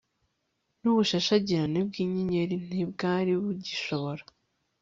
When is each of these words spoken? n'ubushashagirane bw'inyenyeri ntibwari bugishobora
n'ubushashagirane 0.81 1.79
bw'inyenyeri 1.87 2.55
ntibwari 2.67 3.31
bugishobora 3.41 4.23